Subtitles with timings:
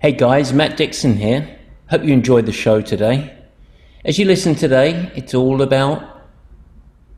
[0.00, 1.58] Hey guys, Matt Dixon here.
[1.90, 3.36] Hope you enjoyed the show today.
[4.04, 6.22] As you listen today, it's all about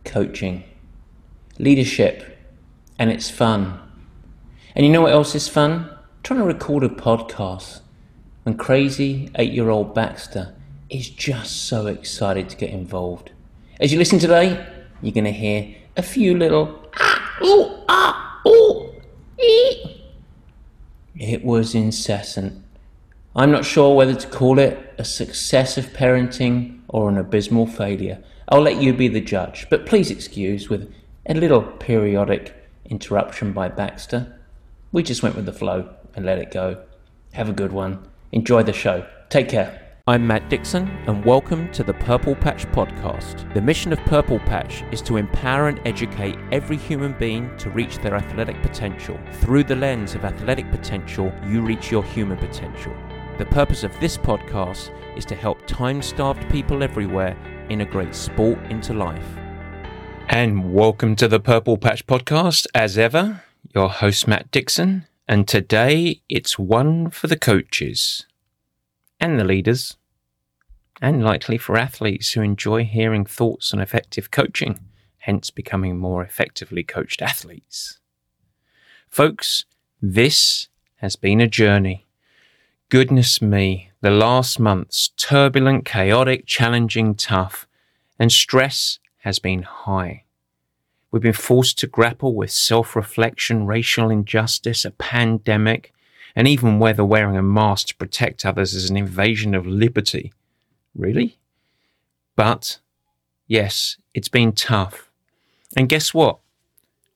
[0.07, 0.65] coaching,
[1.59, 2.39] leadership,
[2.99, 3.79] and it's fun.
[4.75, 5.95] And you know what else is fun?
[6.23, 7.81] Trying to record a podcast
[8.45, 10.55] when crazy eight year old Baxter
[10.89, 13.31] is just so excited to get involved.
[13.79, 14.67] As you listen today,
[15.03, 18.91] you're going to hear a few little ah, ooh, ah, ooh,
[19.39, 20.03] ee.
[21.15, 22.60] It was incessant.
[23.37, 28.25] I'm not sure whether to call it a success of parenting or an abysmal failure.
[28.49, 30.93] I'll let you be the judge, but please excuse with
[31.27, 32.53] a little periodic
[32.87, 34.37] interruption by Baxter.
[34.91, 36.83] We just went with the flow and let it go.
[37.35, 38.05] Have a good one.
[38.33, 39.07] Enjoy the show.
[39.29, 39.81] Take care.
[40.09, 43.55] I'm Matt Dixon, and welcome to the Purple Patch Podcast.
[43.55, 47.99] The mission of Purple Patch is to empower and educate every human being to reach
[47.99, 49.17] their athletic potential.
[49.35, 52.93] Through the lens of athletic potential, you reach your human potential.
[53.41, 57.35] The purpose of this podcast is to help time starved people everywhere
[57.71, 59.25] integrate sport into life.
[60.29, 63.43] And welcome to the Purple Patch Podcast, as ever.
[63.75, 68.27] Your host, Matt Dixon, and today it's one for the coaches
[69.19, 69.97] and the leaders,
[71.01, 74.79] and likely for athletes who enjoy hearing thoughts on effective coaching,
[75.21, 78.01] hence becoming more effectively coached athletes.
[79.09, 79.65] Folks,
[80.03, 82.07] this has been a journey.
[82.91, 87.69] Goodness me, the last months, turbulent, chaotic, challenging, tough,
[88.19, 90.25] and stress has been high.
[91.13, 95.93] We've been forced to grapple with self reflection, racial injustice, a pandemic,
[96.35, 100.33] and even whether wearing a mask to protect others is an invasion of liberty.
[100.93, 101.39] Really?
[102.35, 102.81] But,
[103.47, 105.13] yes, it's been tough.
[105.77, 106.41] And guess what?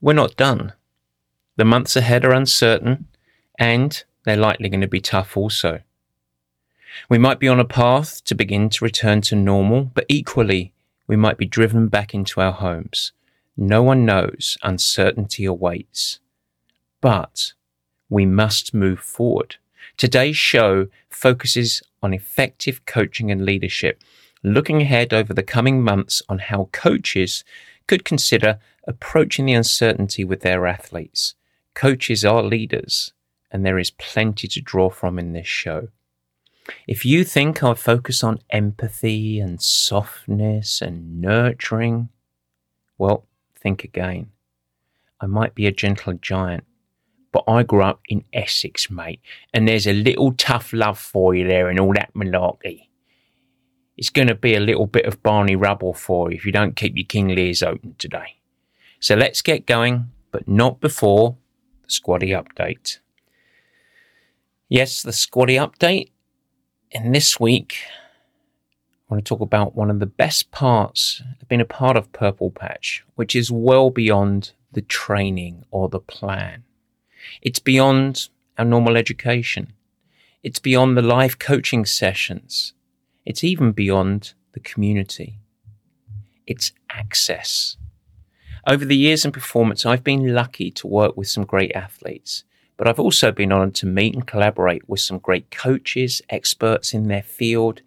[0.00, 0.72] We're not done.
[1.56, 3.08] The months ahead are uncertain,
[3.58, 5.80] and they're likely going to be tough also.
[7.08, 10.72] We might be on a path to begin to return to normal, but equally,
[11.06, 13.12] we might be driven back into our homes.
[13.56, 16.20] No one knows uncertainty awaits.
[17.00, 17.52] But
[18.08, 19.56] we must move forward.
[19.96, 24.02] Today's show focuses on effective coaching and leadership,
[24.42, 27.44] looking ahead over the coming months on how coaches
[27.86, 31.34] could consider approaching the uncertainty with their athletes.
[31.74, 33.13] Coaches are leaders,
[33.54, 35.86] and there is plenty to draw from in this show.
[36.88, 42.08] If you think I focus on empathy and softness and nurturing,
[42.98, 43.26] well,
[43.56, 44.32] think again.
[45.20, 46.64] I might be a gentle giant,
[47.30, 49.20] but I grew up in Essex, mate,
[49.52, 52.88] and there's a little tough love for you there and all that malarkey.
[53.96, 56.74] It's going to be a little bit of Barney Rubble for you if you don't
[56.74, 58.38] keep your King Lears open today.
[58.98, 61.36] So let's get going, but not before
[61.82, 62.98] the squaddy update.
[64.68, 66.10] Yes, the squaddy update.
[66.92, 71.60] And this week, I want to talk about one of the best parts of being
[71.60, 76.64] a part of Purple Patch, which is well beyond the training or the plan.
[77.42, 79.74] It's beyond our normal education.
[80.42, 82.72] It's beyond the live coaching sessions.
[83.26, 85.40] It's even beyond the community.
[86.46, 87.76] It's access.
[88.66, 92.44] Over the years in performance, I've been lucky to work with some great athletes
[92.76, 97.08] but I've also been honoured to meet and collaborate with some great coaches, experts in
[97.08, 97.80] their field,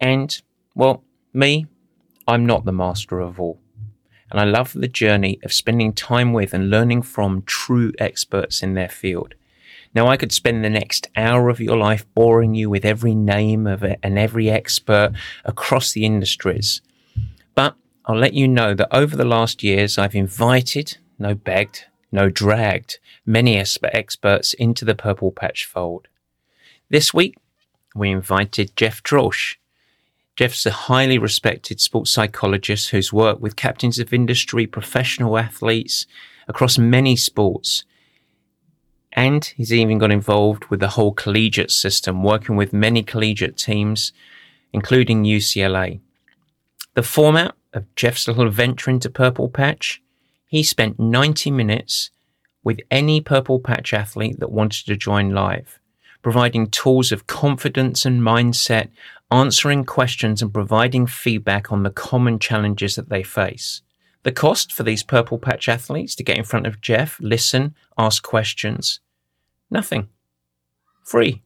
[0.00, 0.40] and,
[0.74, 1.66] well, me,
[2.26, 3.58] I'm not the master of all.
[4.30, 8.74] And I love the journey of spending time with and learning from true experts in
[8.74, 9.34] their field.
[9.92, 13.66] Now, I could spend the next hour of your life boring you with every name
[13.66, 15.12] of it and every expert
[15.44, 16.80] across the industries.
[17.56, 17.74] But
[18.06, 22.98] I'll let you know that over the last years, I've invited, no begged, no dragged
[23.24, 26.08] many experts into the Purple Patch fold.
[26.88, 27.36] This week,
[27.94, 29.56] we invited Jeff Troesch.
[30.36, 36.06] Jeff's a highly respected sports psychologist who's worked with captains of industry, professional athletes
[36.48, 37.84] across many sports.
[39.12, 44.12] And he's even got involved with the whole collegiate system, working with many collegiate teams,
[44.72, 46.00] including UCLA.
[46.94, 50.00] The format of Jeff's little venture into Purple Patch
[50.50, 52.10] he spent 90 minutes
[52.64, 55.78] with any Purple Patch athlete that wanted to join live,
[56.22, 58.88] providing tools of confidence and mindset,
[59.30, 63.82] answering questions and providing feedback on the common challenges that they face.
[64.24, 68.24] The cost for these Purple Patch athletes to get in front of Jeff, listen, ask
[68.24, 68.98] questions?
[69.70, 70.08] Nothing.
[71.04, 71.42] Free.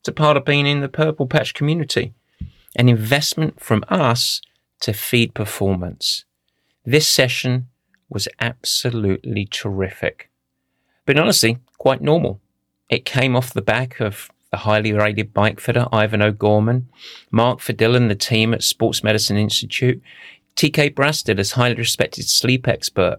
[0.00, 2.12] It's a part of being in the Purple Patch community.
[2.74, 4.42] An investment from us
[4.80, 6.24] to feed performance.
[6.84, 7.68] This session
[8.12, 10.30] was absolutely terrific.
[11.06, 12.40] But honestly, quite normal.
[12.88, 16.88] It came off the back of the highly rated bike fitter Ivan O'Gorman,
[17.30, 20.00] Mark Fadil and the team at Sports Medicine Institute,
[20.56, 23.16] TK Brasted as highly respected sleep expert.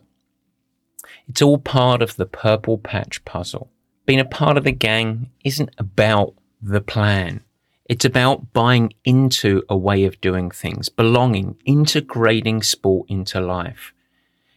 [1.27, 3.69] It's all part of the purple patch puzzle.
[4.05, 7.41] Being a part of the gang isn't about the plan.
[7.89, 13.93] It's about buying into a way of doing things, belonging, integrating sport into life.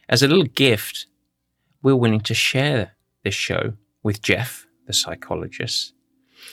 [0.09, 1.07] As a little gift,
[1.81, 2.93] we're willing to share
[3.23, 3.73] this show
[4.03, 5.93] with Jeff, the psychologist.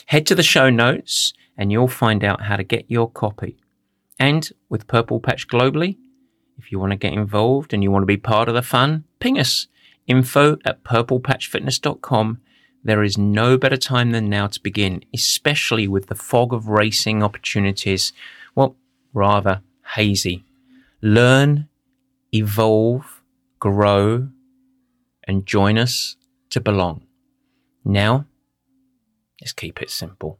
[0.06, 3.56] Head to the show notes and you'll find out how to get your copy.
[4.19, 5.97] And with Purple Patch globally,
[6.59, 9.05] if you want to get involved and you want to be part of the fun,
[9.21, 9.69] ping us
[10.06, 12.41] info at purplepatchfitness.com
[12.85, 17.23] there is no better time than now to begin, especially with the fog of racing
[17.23, 18.12] opportunities,
[18.55, 18.77] well,
[19.15, 19.62] rather
[19.95, 20.45] hazy.
[21.01, 21.69] Learn,
[22.33, 23.14] evolve,
[23.65, 24.29] grow,
[25.27, 26.17] and join us
[26.51, 27.07] to belong.
[27.83, 28.27] Now,
[29.41, 30.39] let's keep it simple.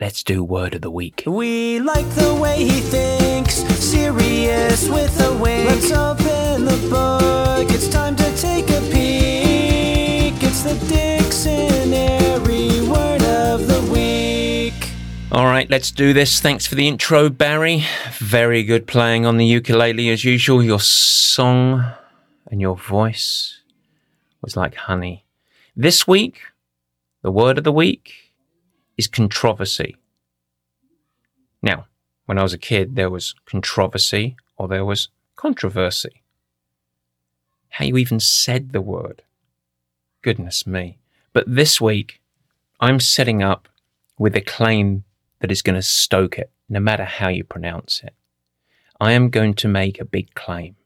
[0.00, 1.24] Let's do word of the week.
[1.26, 5.68] We like the way he thinks, serious with a wink.
[5.68, 7.70] Let's open the book.
[7.70, 10.42] It's time to take a peek.
[10.42, 10.74] It's the
[12.88, 13.93] word of the week.
[15.34, 16.38] All right, let's do this.
[16.38, 17.82] Thanks for the intro, Barry.
[18.18, 20.62] Very good playing on the ukulele as usual.
[20.62, 21.84] Your song
[22.46, 23.60] and your voice
[24.42, 25.24] was like honey.
[25.74, 26.38] This week,
[27.22, 28.32] the word of the week
[28.96, 29.96] is controversy.
[31.60, 31.86] Now,
[32.26, 36.22] when I was a kid, there was controversy or there was controversy.
[37.70, 39.22] How you even said the word.
[40.22, 40.98] Goodness me.
[41.32, 42.20] But this week,
[42.78, 43.68] I'm setting up
[44.16, 45.02] with a claim
[45.44, 48.14] that is going to stoke it, no matter how you pronounce it.
[48.98, 50.76] I am going to make a big claim.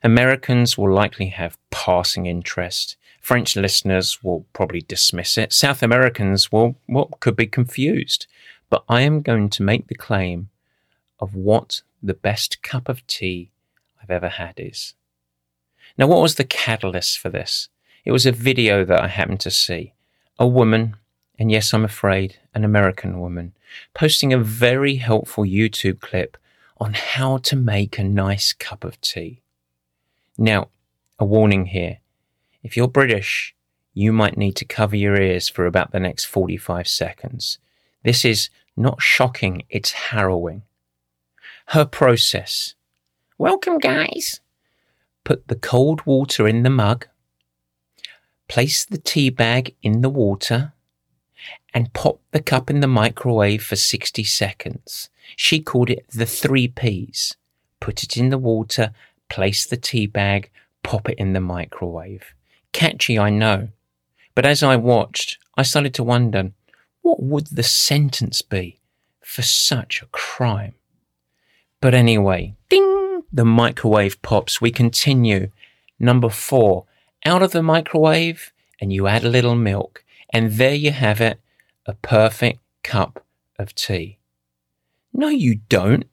[0.00, 2.94] Americans will likely have passing interest.
[3.20, 5.52] French listeners will probably dismiss it.
[5.52, 8.28] South Americans will, well, could be confused.
[8.70, 10.48] But I am going to make the claim
[11.18, 13.50] of what the best cup of tea
[14.00, 14.94] I've ever had is.
[15.98, 17.70] Now, what was the catalyst for this?
[18.04, 19.94] It was a video that I happened to see.
[20.38, 20.94] A woman,
[21.42, 23.52] and yes, I'm afraid, an American woman,
[23.94, 26.36] posting a very helpful YouTube clip
[26.78, 29.42] on how to make a nice cup of tea.
[30.38, 30.68] Now,
[31.18, 31.98] a warning here.
[32.62, 33.56] If you're British,
[33.92, 37.58] you might need to cover your ears for about the next 45 seconds.
[38.04, 40.62] This is not shocking, it's harrowing.
[41.70, 42.76] Her process.
[43.36, 44.38] Welcome, guys.
[45.24, 47.08] Put the cold water in the mug,
[48.46, 50.72] place the tea bag in the water,
[51.74, 55.08] and pop the cup in the microwave for 60 seconds.
[55.36, 57.36] She called it the three P's.
[57.80, 58.92] Put it in the water,
[59.28, 60.50] place the tea bag,
[60.82, 62.34] pop it in the microwave.
[62.72, 63.68] Catchy, I know.
[64.34, 66.52] But as I watched, I started to wonder
[67.02, 68.78] what would the sentence be
[69.20, 70.74] for such a crime?
[71.80, 74.60] But anyway, ding, the microwave pops.
[74.60, 75.50] We continue.
[75.98, 76.84] Number four,
[77.24, 81.40] out of the microwave, and you add a little milk, and there you have it
[81.86, 83.24] a perfect cup
[83.58, 84.18] of tea.
[85.12, 86.04] No, you don't.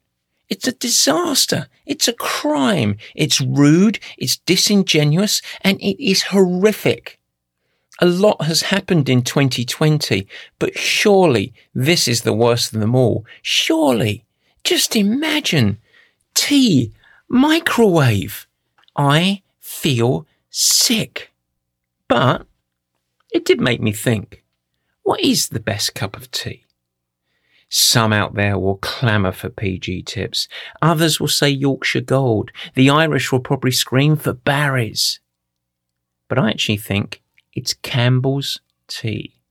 [0.50, 1.68] It's a disaster.
[1.86, 2.98] It's a crime.
[3.16, 4.00] It's rude.
[4.18, 7.20] It's disingenuous and it is horrific.
[8.02, 10.28] A lot has happened in 2020,
[10.58, 13.26] but surely this is the worst of them all.
[13.42, 14.26] Surely.
[14.64, 15.78] Just imagine.
[16.34, 16.94] Tea.
[17.28, 18.48] Microwave.
[18.96, 21.32] I feel sick.
[22.08, 22.48] But
[23.32, 24.44] it did make me think.
[25.10, 26.68] What is the best cup of tea?
[27.68, 30.48] Some out there will clamour for PG tips.
[30.84, 32.52] Others will say Yorkshire Gold.
[32.76, 35.20] The Irish will probably scream for Barry's.
[36.28, 37.24] But I actually think
[37.56, 39.42] it's Campbell's tea.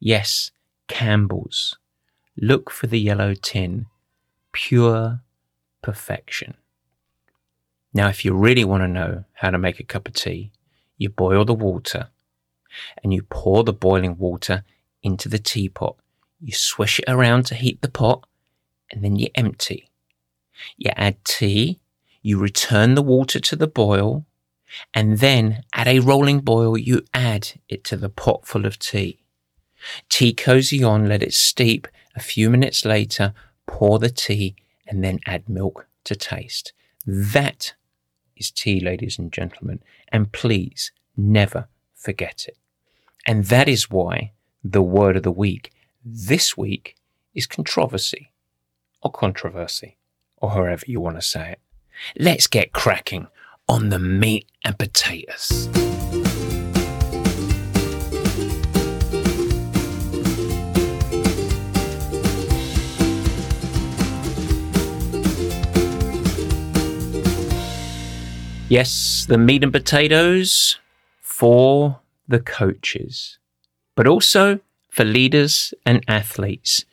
[0.00, 0.52] Yes,
[0.88, 1.76] Campbell's.
[2.38, 3.84] Look for the yellow tin.
[4.52, 5.20] Pure
[5.82, 6.54] perfection.
[7.92, 10.50] Now, if you really want to know how to make a cup of tea,
[10.96, 12.08] you boil the water
[13.02, 14.64] and you pour the boiling water
[15.04, 15.96] into the teapot
[16.44, 18.26] you swish it around to heat the pot,
[18.90, 19.90] and then you empty.
[20.76, 21.80] You add tea,
[22.20, 24.26] you return the water to the boil,
[24.92, 29.20] and then at a rolling boil, you add it to the pot full of tea.
[30.10, 31.88] Tea cozy on, let it steep.
[32.14, 33.32] A few minutes later,
[33.66, 34.54] pour the tea
[34.86, 36.74] and then add milk to taste.
[37.06, 37.74] That
[38.36, 42.58] is tea, ladies and gentlemen, and please never forget it.
[43.26, 44.32] And that is why
[44.64, 45.70] the word of the week
[46.02, 46.96] this week
[47.34, 48.32] is controversy
[49.02, 49.98] or controversy
[50.38, 51.60] or however you want to say it.
[52.18, 53.26] Let's get cracking
[53.68, 55.68] on the meat and potatoes.
[68.70, 70.78] Yes, the meat and potatoes
[71.20, 73.38] for the coaches
[73.94, 74.60] but also
[74.90, 76.84] for leaders and athletes.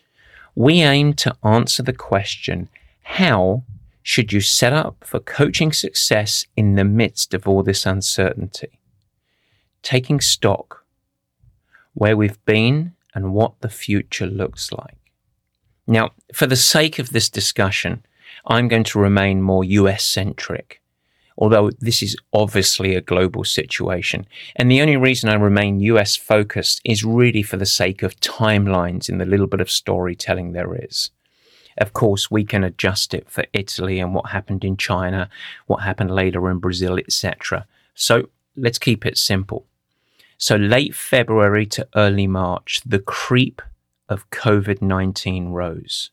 [0.55, 2.69] We aim to answer the question
[3.03, 3.63] how
[4.03, 8.79] should you set up for coaching success in the midst of all this uncertainty?
[9.83, 10.85] Taking stock
[11.93, 14.97] where we've been and what the future looks like.
[15.85, 18.05] Now, for the sake of this discussion,
[18.45, 20.80] I'm going to remain more US centric,
[21.41, 24.27] although this is obviously a global situation.
[24.55, 29.09] And the only reason I remain US focused is really for the sake of timelines
[29.09, 31.09] in the little bit of storytelling there is.
[31.79, 35.29] Of course, we can adjust it for Italy and what happened in China,
[35.65, 37.65] what happened later in Brazil, etc.
[37.95, 39.65] So let's keep it simple.
[40.37, 43.63] So late February to early March, the creep
[44.07, 46.11] of COVID 19 rose.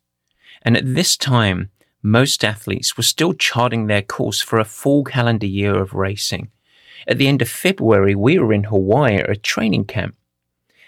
[0.62, 1.70] And at this time,
[2.02, 6.50] most athletes were still charting their course for a full calendar year of racing.
[7.06, 10.16] At the end of February, we were in Hawaii at a training camp.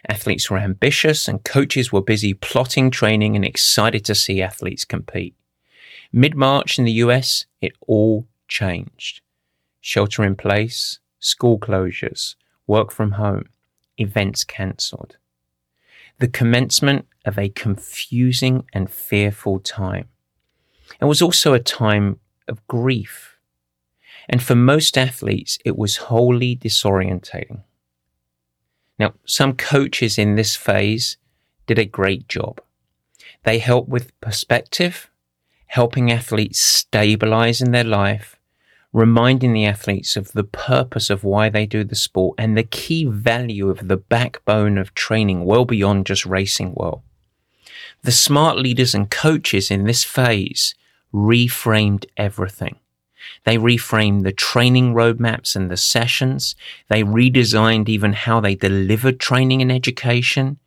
[0.09, 5.35] Athletes were ambitious and coaches were busy plotting training and excited to see athletes compete.
[6.13, 9.21] Mid March in the US, it all changed.
[9.81, 12.35] Shelter in place, school closures,
[12.67, 13.47] work from home,
[13.99, 15.17] events cancelled
[16.21, 20.07] the commencement of a confusing and fearful time.
[21.01, 22.19] It was also a time
[22.49, 23.37] of grief.
[24.29, 27.63] And for most athletes, it was wholly disorientating.
[28.99, 31.17] Now, some coaches in this phase
[31.67, 32.61] did a great job.
[33.45, 35.11] They helped with perspective,
[35.67, 38.37] helping athletes stabilize in their life
[38.93, 43.05] reminding the athletes of the purpose of why they do the sport and the key
[43.05, 47.05] value of the backbone of training well beyond just racing well.
[48.03, 50.75] The smart leaders and coaches in this phase
[51.13, 52.77] reframed everything.
[53.45, 56.55] They reframed the training roadmaps and the sessions.
[56.89, 60.59] They redesigned even how they delivered training and education.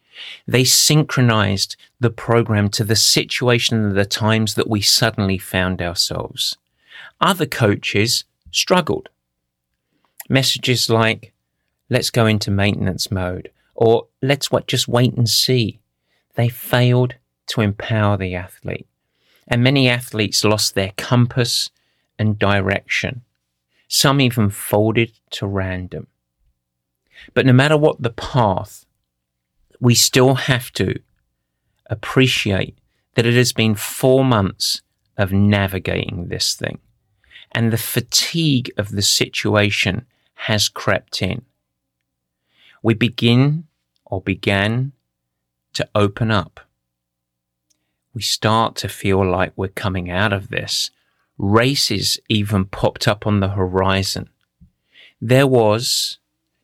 [0.47, 6.57] They synchronized the program to the situation and the times that we suddenly found ourselves.
[7.19, 9.09] Other coaches struggled.
[10.29, 11.33] Messages like,
[11.89, 15.79] let's go into maintenance mode, or let's what, just wait and see.
[16.35, 17.15] They failed
[17.47, 18.87] to empower the athlete.
[19.47, 21.69] And many athletes lost their compass
[22.17, 23.21] and direction.
[23.87, 26.07] Some even folded to random.
[27.33, 28.85] But no matter what the path,
[29.79, 30.99] we still have to
[31.87, 32.77] appreciate
[33.15, 34.81] that it has been four months
[35.17, 36.79] of navigating this thing
[37.53, 41.43] and the fatigue of the situation has crept in.
[42.81, 43.65] We begin
[44.05, 44.91] or began
[45.73, 46.59] to open up.
[48.13, 50.91] We start to feel like we're coming out of this.
[51.37, 54.29] Races even popped up on the horizon.
[55.19, 56.19] There was,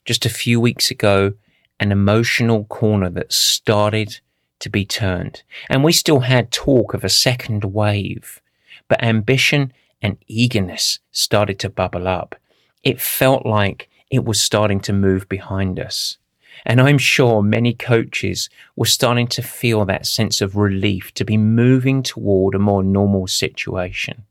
[0.06, 1.34] just a few weeks ago,
[1.80, 4.20] an emotional corner that started
[4.60, 5.42] to be turned.
[5.70, 8.42] And we still had talk of a second wave,
[8.88, 12.36] but ambition and eagerness started to bubble up.
[12.84, 16.19] It felt like it was starting to move behind us.
[16.66, 21.38] And I'm sure many coaches were starting to feel that sense of relief to be
[21.38, 24.24] moving toward a more normal situation.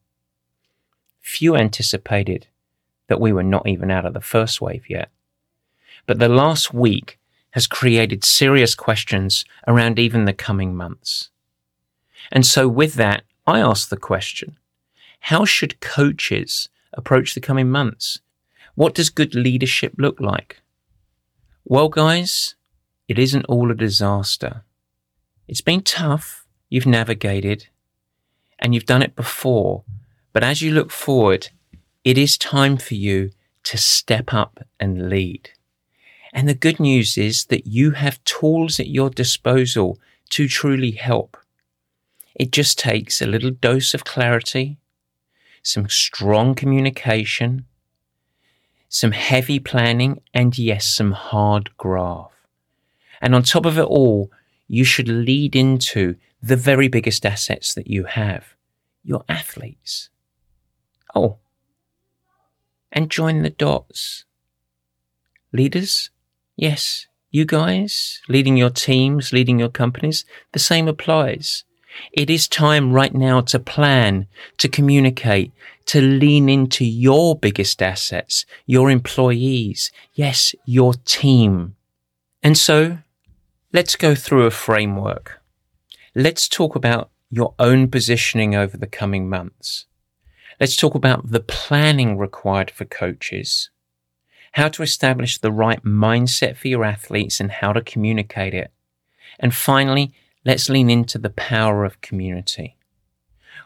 [1.21, 2.47] Few anticipated
[3.09, 5.11] that we were not even out of the first wave yet.
[6.07, 7.19] But the last week
[7.51, 11.31] has created serious questions around even the coming months.
[12.31, 14.59] And so with that, I ask the question,
[15.21, 18.21] how should coaches approach the coming months?
[18.75, 20.61] What does good leadership look like?
[21.71, 22.55] Well, guys,
[23.09, 24.63] it isn't all a disaster.
[25.47, 26.47] It's been tough.
[26.71, 27.69] You've navigated
[28.59, 29.85] and you've done it before.
[30.33, 31.51] But as you look forward,
[32.05, 33.33] it is time for you
[33.65, 35.51] to step up and lead.
[36.33, 39.99] And the good news is that you have tools at your disposal
[40.31, 41.37] to truly help.
[42.35, 44.79] It just takes a little dose of clarity,
[45.63, 47.67] some strong communication,
[48.89, 52.35] some heavy planning, and yes, some hard graft.
[53.21, 54.31] And on top of it all,
[54.67, 58.55] you should lead into the very biggest assets that you have
[59.05, 60.11] your athletes.
[61.15, 61.39] Oh,
[62.93, 64.25] and join the dots.
[65.53, 66.11] Leaders,
[66.57, 71.65] yes, you guys, leading your teams, leading your companies, the same applies.
[72.13, 74.27] It is time right now to plan,
[74.59, 75.53] to communicate,
[75.89, 81.77] to lean into your biggest assets, your employees, yes, your team.
[82.43, 82.99] And so
[83.73, 85.41] let's go through a framework.
[86.15, 89.87] Let's talk about your own positioning over the coming months.
[90.61, 93.71] Let's talk about the planning required for coaches,
[94.53, 98.73] how to establish the right mindset for your athletes and how to communicate it.
[99.41, 100.13] And finally,
[100.45, 102.77] let's lean into the power of community.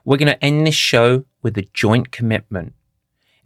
[0.05, 2.75] We're going to end this show with a joint commitment.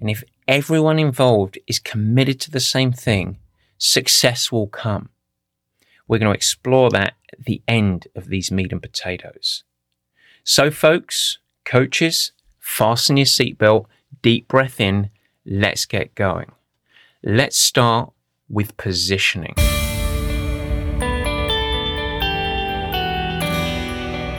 [0.01, 3.39] And if everyone involved is committed to the same thing,
[3.79, 5.09] success will come.
[6.07, 9.65] We're going to explore that at the end of these meat and potatoes.
[10.45, 13.87] So, folks, coaches, fasten your seatbelt,
[14.23, 15.11] deep breath in,
[15.45, 16.53] let's get going.
[17.25, 18.13] Let's start
[18.49, 19.55] with positioning.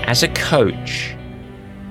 [0.08, 1.17] As a coach,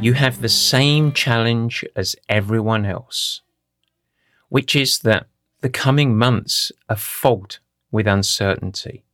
[0.00, 3.40] you have the same challenge as everyone else,
[4.50, 5.26] which is that
[5.62, 7.58] the coming months are fogged
[7.90, 9.04] with uncertainty.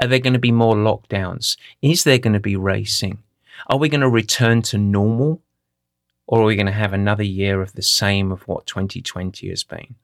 [0.00, 1.56] Are there going to be more lockdowns?
[1.80, 3.22] Is there going to be racing?
[3.68, 5.40] Are we going to return to normal?
[6.26, 9.64] Or are we going to have another year of the same of what 2020 has
[9.64, 9.94] been?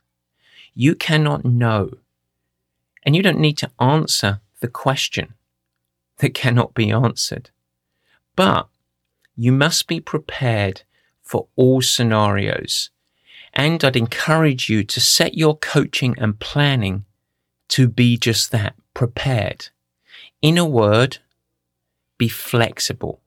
[0.74, 1.90] You cannot know.
[3.04, 5.34] And you don't need to answer the question
[6.18, 7.50] that cannot be answered.
[8.34, 8.68] But
[9.36, 10.82] you must be prepared
[11.22, 12.90] for all scenarios.
[13.52, 17.04] And I'd encourage you to set your coaching and planning
[17.68, 19.68] to be just that prepared.
[20.42, 21.18] In a word,
[22.18, 23.20] be flexible.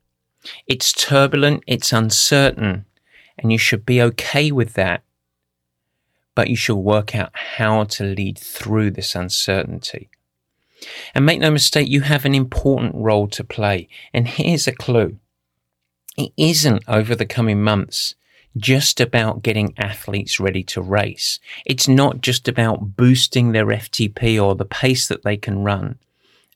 [0.66, 2.86] It's turbulent, it's uncertain,
[3.38, 5.04] and you should be okay with that.
[6.36, 10.10] But you should work out how to lead through this uncertainty.
[11.16, 13.90] And make no mistake, you have an important role to play.
[14.14, 15.18] And here's a clue
[16.18, 18.16] it isn't over the coming months
[18.58, 21.40] just about getting athletes ready to race.
[21.66, 26.00] It's not just about boosting their FTP or the pace that they can run.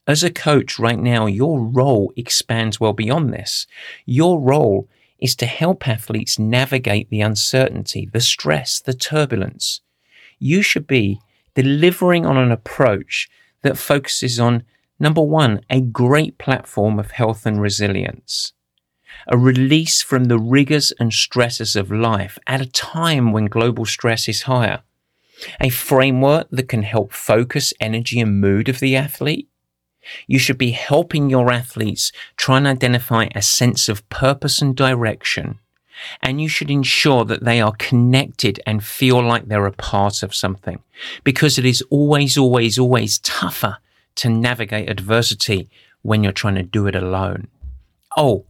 [0.08, 3.68] As a coach right now, your role expands well beyond this.
[4.06, 4.90] Your role
[5.20, 9.82] is to help athletes navigate the uncertainty, the stress, the turbulence.
[10.40, 11.20] You should be
[11.54, 13.30] delivering on an approach
[13.62, 14.64] that focuses on
[15.00, 18.54] number one, a great platform of health and resilience,
[19.28, 24.28] a release from the rigors and stresses of life at a time when global stress
[24.28, 24.82] is higher,
[25.60, 29.48] a framework that can help focus energy and mood of the athlete,
[30.28, 35.60] you should be helping your athletes try and identify a sense of purpose and direction.
[36.22, 40.34] And you should ensure that they are connected and feel like they're a part of
[40.34, 40.82] something
[41.24, 43.78] because it is always, always, always tougher
[44.16, 45.70] to navigate adversity
[46.02, 47.48] when you're trying to do it alone.
[48.18, 48.46] Oh,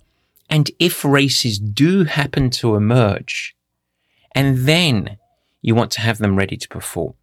[0.52, 3.56] and if races do happen to emerge,
[4.34, 5.18] and then
[5.62, 7.14] you want to have them ready to perform.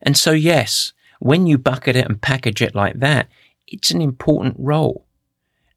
[0.00, 3.28] And so, yes, when you bucket it and package it like that,
[3.68, 5.04] it's an important role.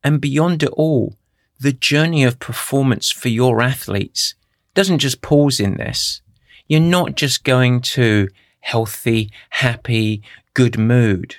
[0.03, 1.17] And beyond it all,
[1.59, 4.35] the journey of performance for your athletes
[4.73, 6.21] doesn't just pause in this.
[6.67, 8.29] You're not just going to
[8.61, 10.23] healthy, happy,
[10.53, 11.35] good mood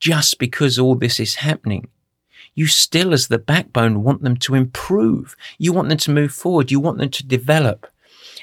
[0.00, 1.86] just because all this is happening.
[2.54, 5.36] You still, as the backbone, want them to improve.
[5.58, 6.70] You want them to move forward.
[6.70, 7.86] You want them to develop.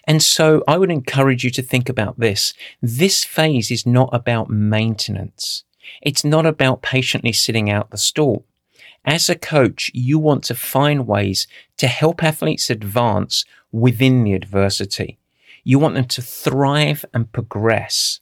[0.06, 2.54] And so I would encourage you to think about this.
[2.82, 5.64] This phase is not about maintenance.
[6.02, 8.44] It's not about patiently sitting out the storm.
[9.06, 15.20] As a coach, you want to find ways to help athletes advance within the adversity.
[15.64, 18.20] You want them to thrive and progress,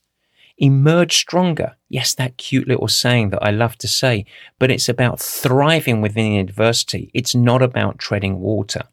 [0.58, 1.76] emerge stronger.
[1.90, 4.26] Yes, that cute little saying that I love to say,
[4.60, 7.12] but it's about thriving within adversity.
[7.14, 8.84] It's not about treading water.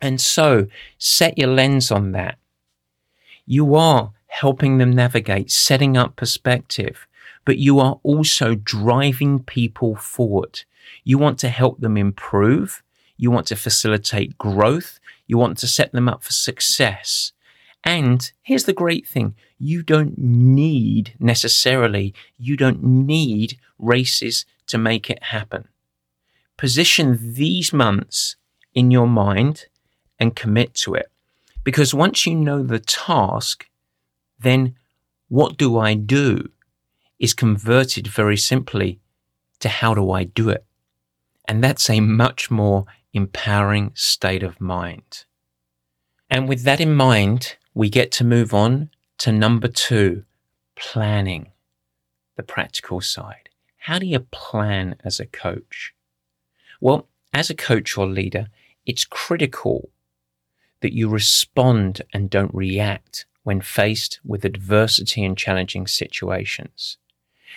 [0.00, 0.66] And so
[0.98, 2.38] set your lens on that.
[3.46, 7.06] You are helping them navigate, setting up perspective,
[7.44, 10.62] but you are also driving people forward.
[11.04, 12.82] You want to help them improve.
[13.16, 14.98] You want to facilitate growth.
[15.26, 17.32] You want to set them up for success.
[17.84, 19.34] And here's the great thing.
[19.64, 25.68] You don't need necessarily, you don't need races to make it happen.
[26.56, 28.34] Position these months
[28.74, 29.66] in your mind
[30.18, 31.12] and commit to it.
[31.62, 33.68] Because once you know the task,
[34.36, 34.74] then
[35.28, 36.50] what do I do
[37.20, 38.98] is converted very simply
[39.60, 40.64] to how do I do it?
[41.46, 45.24] And that's a much more empowering state of mind.
[46.28, 50.24] And with that in mind, we get to move on to number two,
[50.74, 51.52] planning,
[52.36, 53.48] the practical side.
[53.78, 55.94] How do you plan as a coach?
[56.80, 58.48] Well, as a coach or leader,
[58.86, 59.90] it's critical
[60.80, 66.98] that you respond and don't react when faced with adversity and challenging situations.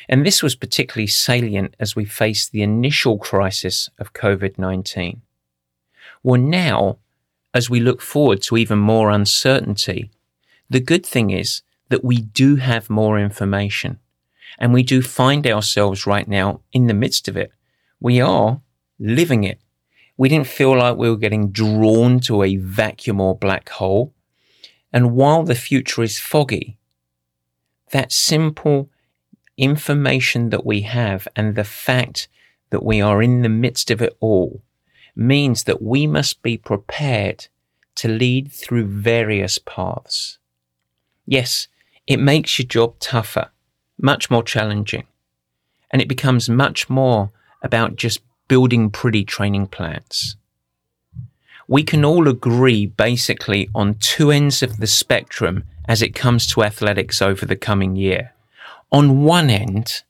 [0.10, 5.22] And this was particularly salient as we faced the initial crisis of COVID 19.
[6.24, 6.98] Well, now,
[7.54, 10.12] as we look forward to even more uncertainty,
[10.69, 13.99] the good thing is that we do have more information
[14.58, 17.51] and we do find ourselves right now in the midst of it.
[17.99, 18.62] We are
[18.99, 19.60] living it.
[20.17, 24.13] We didn't feel like we were getting drawn to a vacuum or black hole.
[24.93, 26.78] And while the future is foggy,
[27.91, 28.89] that simple
[29.58, 32.28] information that we have and the fact
[32.69, 34.63] that we are in the midst of it all
[35.15, 37.47] means that we must be prepared
[37.95, 40.39] to lead through various paths.
[41.26, 41.68] Yes,
[42.08, 43.50] it makes your job tougher,
[44.00, 45.06] much more challenging,
[45.92, 47.32] and it becomes much more
[47.64, 50.38] about just building pretty training plans.
[51.68, 56.64] We can all agree basically on two ends of the spectrum as it comes to
[56.64, 58.34] athletics over the coming year.
[58.92, 60.04] On one end,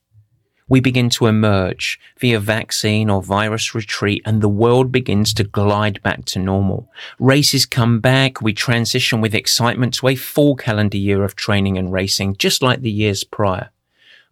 [0.68, 6.02] we begin to emerge via vaccine or virus retreat and the world begins to glide
[6.02, 6.92] back to normal.
[7.20, 8.42] Races come back.
[8.42, 12.82] We transition with excitement to a full calendar year of training and racing, just like
[12.82, 13.70] the years prior.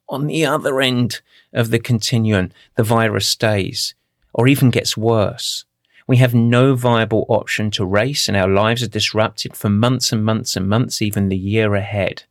[0.09, 1.21] On the other end
[1.53, 3.93] of the continuum, the virus stays
[4.33, 5.65] or even gets worse.
[6.07, 10.25] We have no viable option to race and our lives are disrupted for months and
[10.25, 12.23] months and months, even the year ahead.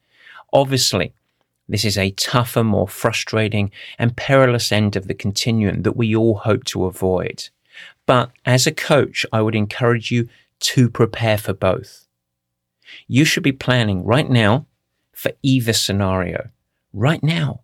[0.52, 1.14] Obviously,
[1.72, 6.34] this is a tougher, more frustrating, and perilous end of the continuum that we all
[6.34, 7.48] hope to avoid.
[8.04, 10.28] But as a coach, I would encourage you
[10.60, 12.06] to prepare for both.
[13.08, 14.66] You should be planning right now
[15.12, 16.50] for either scenario.
[16.92, 17.60] Right now.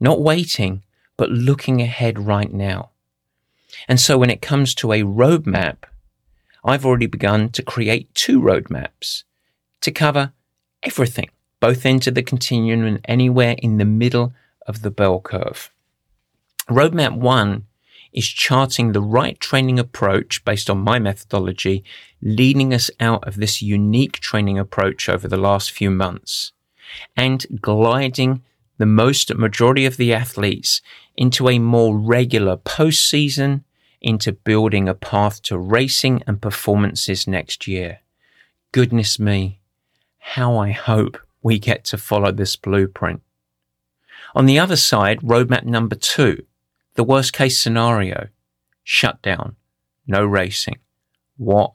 [0.00, 0.82] Not waiting,
[1.16, 2.90] but looking ahead right now.
[3.86, 5.84] And so when it comes to a roadmap,
[6.64, 9.22] I've already begun to create two roadmaps
[9.82, 10.32] to cover
[10.82, 11.30] everything
[11.62, 14.34] both ends of the continuum and anywhere in the middle
[14.66, 15.70] of the bell curve.
[16.68, 17.66] Roadmap one
[18.12, 21.84] is charting the right training approach based on my methodology,
[22.20, 26.50] leading us out of this unique training approach over the last few months
[27.16, 28.42] and gliding
[28.78, 30.82] the most majority of the athletes
[31.16, 33.62] into a more regular postseason,
[34.00, 38.00] into building a path to racing and performances next year.
[38.72, 39.60] Goodness me,
[40.18, 43.22] how I hope we get to follow this blueprint.
[44.34, 46.44] On the other side, roadmap number two,
[46.94, 48.28] the worst case scenario,
[48.82, 49.56] shutdown,
[50.06, 50.78] no racing.
[51.36, 51.72] What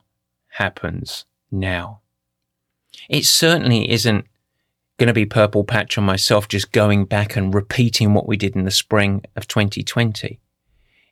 [0.50, 2.02] happens now?
[3.10, 4.26] It certainly isn't
[4.98, 8.56] going to be purple patch on myself just going back and repeating what we did
[8.56, 10.40] in the spring of 2020.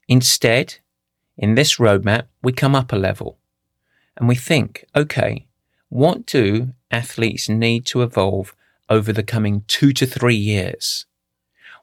[0.08, 0.78] Instead,
[1.38, 3.38] in this roadmap, we come up a level
[4.18, 5.46] and we think, okay,
[5.90, 8.56] what do athletes need to evolve
[8.90, 11.06] over the coming two to three years?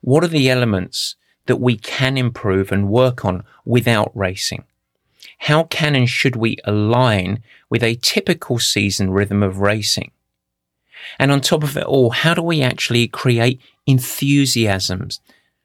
[0.01, 4.65] What are the elements that we can improve and work on without racing?
[5.39, 10.13] How can and should we align with a typical season rhythm of racing?
[11.19, 15.21] And on top of it all, how do we actually create enthusiasms,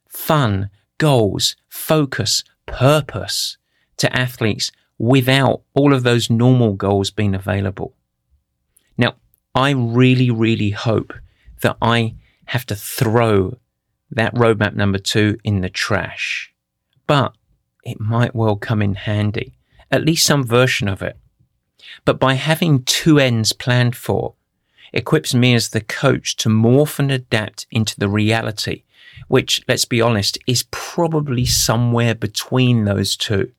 [0.07, 3.57] fun, goals, focus, purpose
[3.97, 7.93] to athletes without all of those normal goals being available?
[9.57, 11.13] I really, really hope
[11.61, 12.13] that I
[12.45, 13.57] have to throw
[14.11, 16.53] that roadmap number two in the trash.
[17.07, 17.33] But
[17.83, 19.57] it might well come in handy,
[19.89, 21.17] at least some version of it.
[22.05, 24.35] But by having two ends planned for,
[24.93, 28.83] equips me as the coach to morph and adapt into the reality,
[29.27, 33.51] which, let's be honest, is probably somewhere between those two.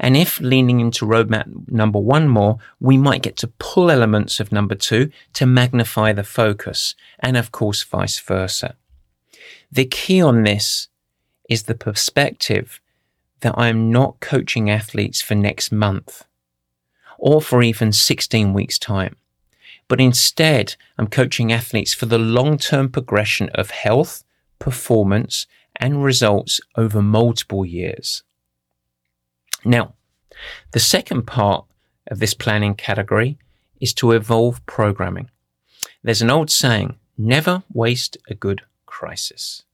[0.00, 4.52] And if leaning into roadmap number one more, we might get to pull elements of
[4.52, 8.76] number two to magnify the focus, and of course, vice versa.
[9.72, 10.88] The key on this
[11.48, 12.80] is the perspective
[13.40, 16.24] that I am not coaching athletes for next month
[17.18, 19.16] or for even 16 weeks' time,
[19.88, 24.22] but instead I'm coaching athletes for the long term progression of health,
[24.58, 28.22] performance, and results over multiple years.
[29.64, 29.94] Now,
[30.72, 31.64] the second part
[32.06, 33.38] of this planning category
[33.80, 35.30] is to evolve programming.
[36.02, 39.64] There's an old saying, never waste a good crisis.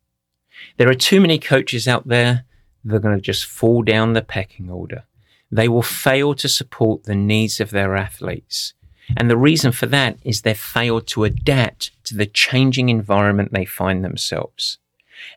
[0.76, 2.44] There are too many coaches out there
[2.84, 5.04] that are going to just fall down the pecking order.
[5.50, 8.74] They will fail to support the needs of their athletes.
[9.16, 13.64] And the reason for that is they've failed to adapt to the changing environment they
[13.64, 14.78] find themselves.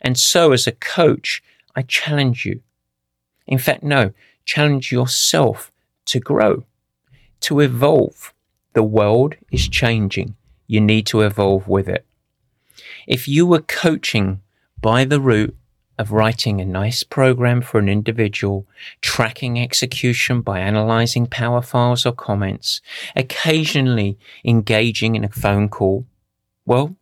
[0.01, 1.43] And so as a coach,
[1.75, 2.61] I challenge you.
[3.45, 4.13] In fact, no,
[4.47, 5.71] challenge yourself
[6.05, 6.63] to grow,
[7.41, 8.33] to evolve.
[8.73, 10.35] The world is changing.
[10.65, 12.05] You need to evolve with it.
[13.05, 14.41] If you were coaching
[14.81, 15.55] by the route
[15.99, 18.65] of writing a nice program for an individual,
[19.01, 22.81] tracking execution by analyzing power files or comments,
[23.15, 26.05] occasionally engaging in a phone call,
[26.65, 26.95] well,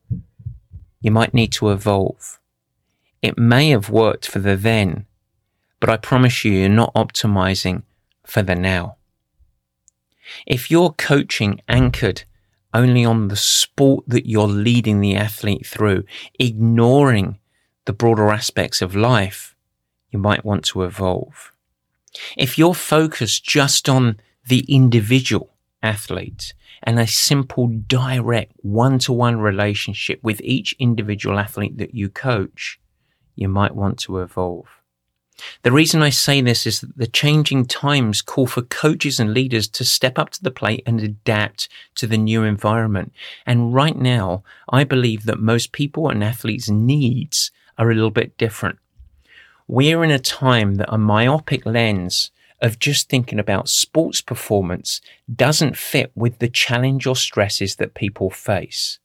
[1.01, 2.39] you might need to evolve.
[3.21, 5.05] It may have worked for the then,
[5.85, 7.83] but I promise you, you're not optimizing
[8.25, 8.95] for the now.
[10.47, 12.23] If you're coaching anchored
[12.73, 16.05] only on the sport that you're leading the athlete through,
[16.39, 17.37] ignoring
[17.85, 19.55] the broader aspects of life,
[20.09, 21.51] you might want to evolve.
[22.35, 25.51] If you're focused just on the individual
[25.83, 32.09] athlete and a simple, direct one to one relationship with each individual athlete that you
[32.09, 32.79] coach,
[33.35, 34.74] you might want to evolve.
[35.63, 39.67] The reason I say this is that the changing times call for coaches and leaders
[39.69, 43.11] to step up to the plate and adapt to the new environment.
[43.45, 48.37] And right now, I believe that most people and athletes' needs are a little bit
[48.37, 48.79] different.
[49.67, 55.01] We're in a time that a myopic lens of just thinking about sports performance
[55.33, 58.99] doesn't fit with the challenge or stresses that people face.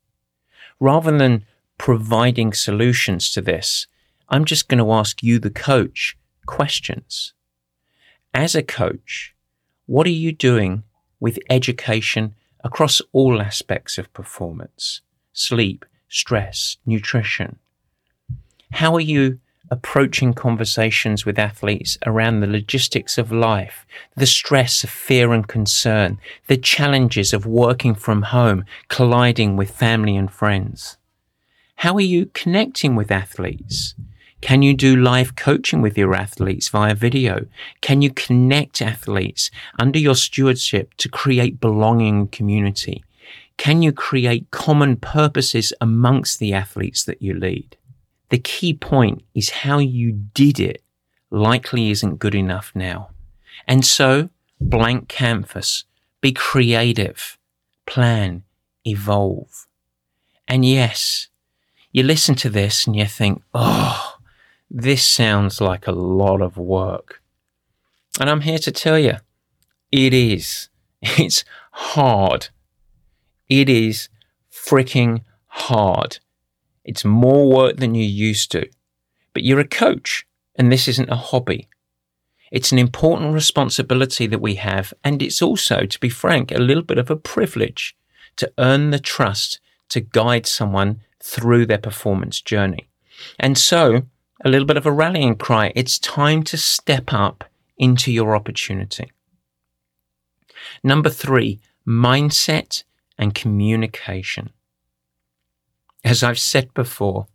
[0.79, 1.45] Rather than
[1.77, 3.87] providing solutions to this,
[4.29, 6.17] I'm just going to ask you, the coach,
[6.47, 7.33] questions.
[8.33, 9.35] As a coach,
[9.87, 10.85] what are you doing
[11.19, 15.01] with education across all aspects of performance?
[15.33, 17.59] Sleep, stress, nutrition.
[18.73, 24.91] How are you approaching conversations with athletes around the logistics of life, the stress of
[24.91, 30.97] fear and concern, the challenges of working from home, colliding with family and friends?
[31.77, 33.95] How are you connecting with athletes?
[34.41, 37.47] Can you do live coaching with your athletes via video?
[37.81, 43.05] Can you connect athletes under your stewardship to create belonging community?
[43.59, 47.77] Can you create common purposes amongst the athletes that you lead?
[48.31, 50.83] The key point is how you did it
[51.31, 53.11] likely isn't good enough now.
[53.69, 55.85] And so, blank canvas,
[56.21, 57.39] be creative,
[57.87, 58.45] plan,
[58.87, 59.67] evolve.
[60.49, 61.29] And yes,
[61.93, 64.10] you listen to this and you think, oh,
[64.71, 67.21] this sounds like a lot of work.
[68.21, 69.15] And I'm here to tell you,
[69.91, 70.69] it is.
[71.19, 72.49] It's hard.
[73.49, 74.09] It is
[74.53, 76.19] freaking hard.
[76.85, 78.69] It's more work than you're used to.
[79.33, 81.69] But you're a coach, and this isn't a hobby.
[82.53, 86.83] It's an important responsibility that we have, and it's also, to be frank, a little
[86.83, 87.97] bit of a privilege
[88.37, 92.89] to earn the trust to guide someone through their performance journey.
[93.39, 94.03] And so,
[94.45, 95.73] a little bit of a rallying cry.
[95.75, 97.45] It's time to step up
[97.77, 99.11] into your opportunity.
[100.83, 102.85] Number three, mindset
[103.19, 104.51] and communication.
[106.05, 107.27] As I've said before,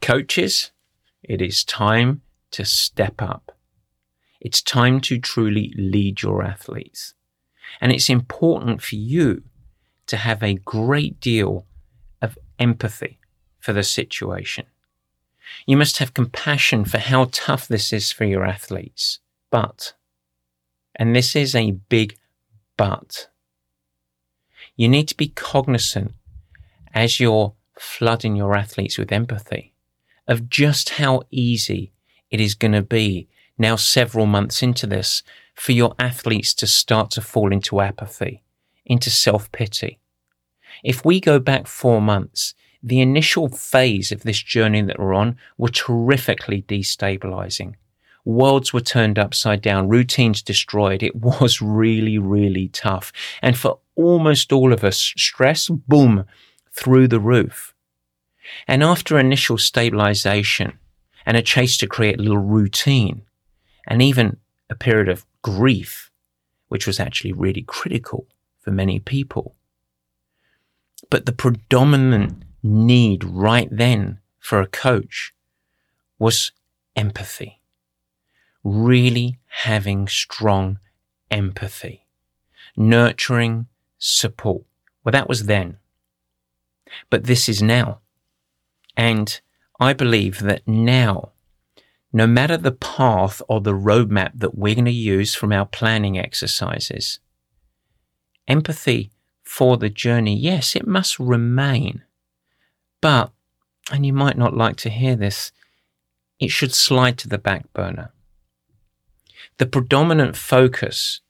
[0.00, 0.70] coaches,
[1.22, 2.22] it is time
[2.52, 3.56] to step up.
[4.40, 7.14] It's time to truly lead your athletes.
[7.80, 9.42] And it's important for you
[10.06, 11.66] to have a great deal
[12.20, 13.18] of empathy
[13.60, 14.66] for the situation.
[15.66, 19.20] You must have compassion for how tough this is for your athletes.
[19.50, 19.94] But,
[20.96, 22.16] and this is a big
[22.76, 23.28] but,
[24.76, 26.12] you need to be cognizant
[26.94, 29.74] as you're flooding your athletes with empathy
[30.26, 31.92] of just how easy
[32.30, 33.28] it is going to be
[33.58, 35.22] now several months into this
[35.54, 38.42] for your athletes to start to fall into apathy,
[38.86, 40.00] into self pity.
[40.82, 45.36] If we go back four months, the initial phase of this journey that we're on
[45.56, 47.74] were terrifically destabilizing.
[48.24, 51.02] Worlds were turned upside down, routines destroyed.
[51.02, 53.12] It was really, really tough.
[53.40, 56.24] And for almost all of us, stress, boom,
[56.72, 57.74] through the roof.
[58.66, 60.78] And after initial stabilization
[61.24, 63.22] and a chase to create a little routine
[63.86, 64.38] and even
[64.70, 66.10] a period of grief,
[66.68, 68.26] which was actually really critical
[68.60, 69.54] for many people.
[71.10, 75.32] But the predominant need right then for a coach
[76.18, 76.52] was
[76.94, 77.60] empathy.
[78.62, 80.78] Really having strong
[81.30, 82.06] empathy,
[82.76, 83.66] nurturing
[83.98, 84.62] support.
[85.04, 85.78] Well, that was then.
[87.10, 88.00] But this is now.
[88.96, 89.40] And
[89.80, 91.32] I believe that now,
[92.12, 96.18] no matter the path or the roadmap that we're going to use from our planning
[96.18, 97.18] exercises,
[98.46, 99.10] empathy
[99.42, 102.02] for the journey, yes, it must remain.
[103.02, 103.32] But,
[103.90, 105.52] and you might not like to hear this,
[106.40, 108.12] it should slide to the back burner.
[109.58, 111.20] The predominant focus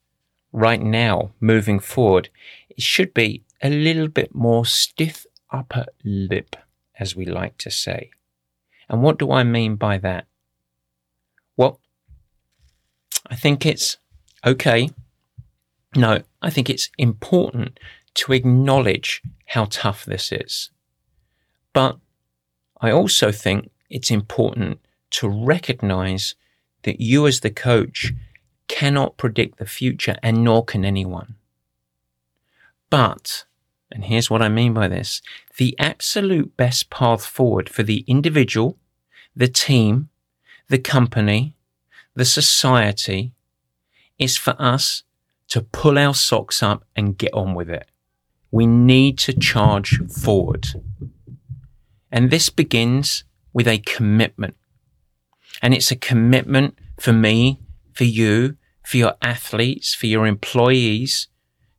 [0.52, 2.28] right now, moving forward,
[2.68, 6.56] it should be a little bit more stiff upper lip,
[6.98, 8.10] as we like to say.
[8.88, 10.26] And what do I mean by that?
[11.56, 11.80] Well,
[13.28, 13.96] I think it's
[14.44, 14.90] okay.
[15.96, 17.80] No, I think it's important
[18.14, 20.70] to acknowledge how tough this is.
[21.72, 21.98] But
[22.80, 24.80] I also think it's important
[25.12, 26.34] to recognize
[26.82, 28.12] that you, as the coach,
[28.68, 31.36] cannot predict the future, and nor can anyone.
[32.90, 33.44] But,
[33.90, 35.22] and here's what I mean by this
[35.58, 38.78] the absolute best path forward for the individual,
[39.36, 40.08] the team,
[40.68, 41.54] the company,
[42.14, 43.32] the society
[44.18, 45.02] is for us
[45.48, 47.86] to pull our socks up and get on with it.
[48.50, 50.68] We need to charge forward.
[52.12, 54.54] And this begins with a commitment.
[55.62, 57.58] And it's a commitment for me,
[57.94, 61.28] for you, for your athletes, for your employees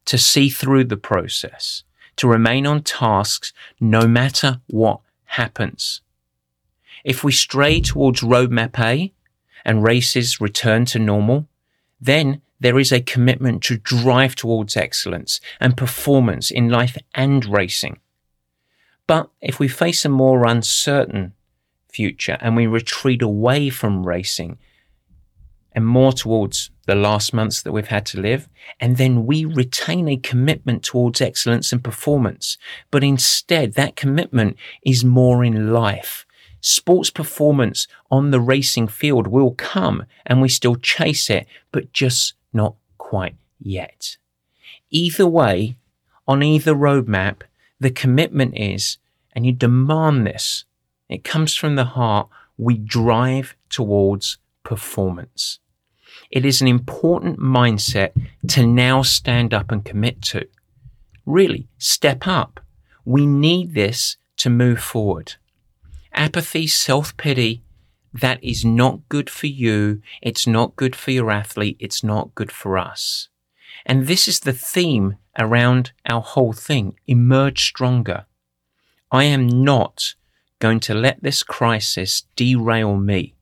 [0.05, 1.83] to see through the process,
[2.15, 6.01] to remain on tasks no matter what happens.
[7.03, 9.13] If we stray towards roadmap A
[9.63, 11.47] and races return to normal,
[12.01, 17.99] then there is a commitment to drive towards excellence and performance in life and racing.
[19.07, 21.33] But if we face a more uncertain
[21.89, 24.57] future and we retreat away from racing
[25.73, 28.47] and more towards the last months that we've had to live,
[28.79, 32.57] and then we retain a commitment towards excellence and performance,
[32.91, 36.25] but instead that commitment is more in life.
[36.61, 42.33] Sports performance on the racing field will come and we still chase it, but just
[42.53, 44.17] not quite yet.
[44.91, 45.75] Either way,
[46.27, 47.41] on either roadmap,
[47.83, 48.97] the commitment is,
[49.33, 50.65] and you demand this,
[51.09, 55.59] it comes from the heart, we drive towards performance.
[56.31, 58.11] It is an important mindset
[58.49, 60.47] to now stand up and commit to.
[61.25, 62.59] Really, step up.
[63.05, 65.35] We need this to move forward.
[66.13, 67.63] Apathy, self pity,
[68.13, 70.01] that is not good for you.
[70.21, 71.77] It's not good for your athlete.
[71.79, 73.29] It's not good for us.
[73.85, 78.25] And this is the theme around our whole thing emerge stronger.
[79.11, 80.15] I am not
[80.59, 83.35] going to let this crisis derail me.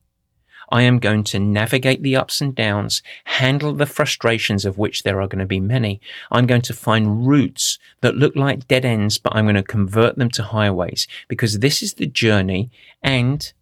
[0.70, 5.20] I am going to navigate the ups and downs, handle the frustrations of which there
[5.20, 6.00] are going to be many.
[6.30, 10.16] I'm going to find routes that look like dead ends, but I'm going to convert
[10.16, 12.70] them to highways because this is the journey
[13.02, 13.52] and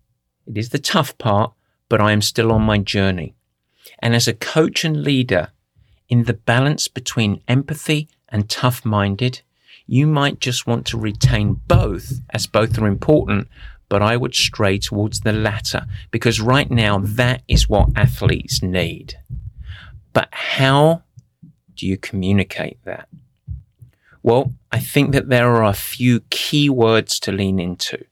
[0.47, 1.53] it is the tough part,
[1.88, 3.35] but I am still on my journey.
[3.99, 5.51] And as a coach and leader,
[6.11, 9.40] in the balance between empathy and tough minded,
[9.87, 13.49] you might just want to retain both, as both are important,
[13.88, 19.14] but I would stray towards the latter because right now that is what athletes need.
[20.12, 21.05] But how
[21.77, 23.09] do you communicate that?
[24.23, 28.05] Well, I think that there are a few key words to lean into.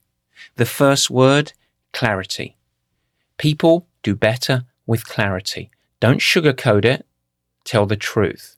[0.56, 1.52] The first word
[1.92, 2.56] clarity.
[3.37, 5.70] People do better with clarity.
[6.00, 7.04] Don't sugarcoat it,
[7.68, 8.57] tell the truth.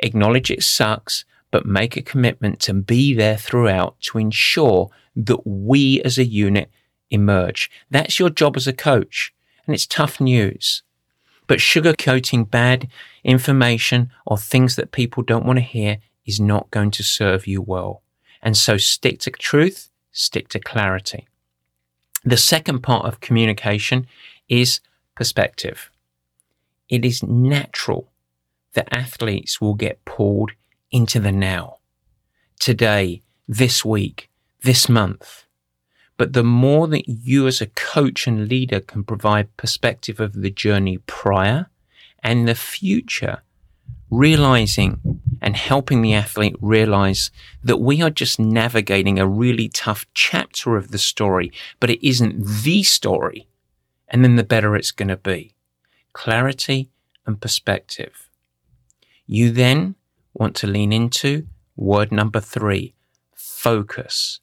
[0.00, 6.02] Acknowledge it sucks, but make a commitment to be there throughout to ensure that we
[6.02, 6.70] as a unit
[7.10, 7.70] emerge.
[7.90, 9.34] That's your job as a coach,
[9.66, 10.82] and it's tough news.
[11.46, 12.88] But sugarcoating bad
[13.22, 17.62] information or things that people don't want to hear is not going to serve you
[17.62, 18.02] well.
[18.42, 21.28] And so stick to truth, stick to clarity.
[22.24, 24.06] The second part of communication
[24.48, 24.80] is
[25.14, 25.90] perspective.
[26.88, 28.12] It is natural
[28.74, 30.52] that athletes will get pulled
[30.90, 31.78] into the now,
[32.60, 34.30] today, this week,
[34.62, 35.44] this month.
[36.16, 40.50] But the more that you as a coach and leader can provide perspective of the
[40.50, 41.68] journey prior
[42.22, 43.42] and the future,
[44.10, 47.30] realizing and helping the athlete realize
[47.62, 52.62] that we are just navigating a really tough chapter of the story, but it isn't
[52.62, 53.48] the story.
[54.08, 55.55] And then the better it's going to be.
[56.16, 56.90] Clarity
[57.26, 58.30] and perspective.
[59.26, 59.96] You then
[60.32, 62.94] want to lean into word number three,
[63.34, 64.40] focus.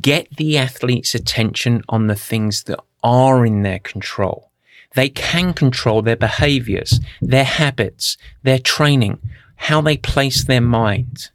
[0.00, 4.50] Get the athlete's attention on the things that are in their control
[4.94, 9.18] they can control their behaviors, their habits, their training,
[9.56, 11.30] how they place their mind.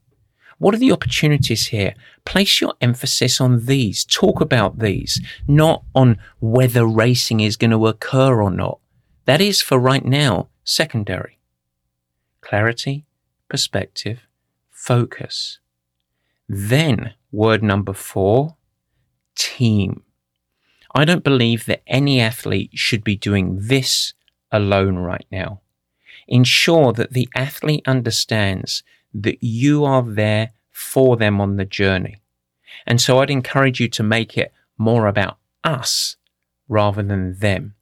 [0.57, 1.95] What are the opportunities here?
[2.25, 4.03] Place your emphasis on these.
[4.05, 8.79] Talk about these, not on whether racing is going to occur or not.
[9.25, 11.39] That is for right now secondary.
[12.41, 13.05] Clarity,
[13.49, 14.27] perspective,
[14.69, 15.59] focus.
[16.47, 18.55] Then word number four,
[19.35, 20.03] team.
[20.93, 24.13] I don't believe that any athlete should be doing this
[24.51, 25.61] alone right now.
[26.27, 32.21] Ensure that the athlete understands that you are there for them on the journey.
[32.85, 36.17] And so I'd encourage you to make it more about us
[36.67, 37.74] rather than them.